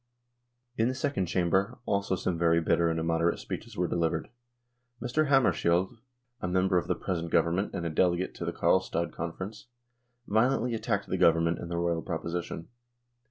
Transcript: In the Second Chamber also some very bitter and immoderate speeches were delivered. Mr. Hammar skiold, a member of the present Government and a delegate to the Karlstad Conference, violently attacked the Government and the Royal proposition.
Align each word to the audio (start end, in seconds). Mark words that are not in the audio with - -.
In 0.77 0.87
the 0.87 0.95
Second 0.95 1.27
Chamber 1.27 1.77
also 1.85 2.15
some 2.15 2.35
very 2.35 2.59
bitter 2.59 2.89
and 2.89 2.99
immoderate 2.99 3.37
speeches 3.37 3.77
were 3.77 3.87
delivered. 3.87 4.29
Mr. 4.99 5.27
Hammar 5.27 5.51
skiold, 5.51 5.99
a 6.41 6.47
member 6.47 6.79
of 6.79 6.87
the 6.87 6.95
present 6.95 7.29
Government 7.29 7.69
and 7.75 7.85
a 7.85 7.89
delegate 7.91 8.33
to 8.33 8.45
the 8.45 8.51
Karlstad 8.51 9.13
Conference, 9.13 9.67
violently 10.25 10.73
attacked 10.73 11.05
the 11.07 11.17
Government 11.19 11.59
and 11.59 11.69
the 11.69 11.77
Royal 11.77 12.01
proposition. 12.01 12.69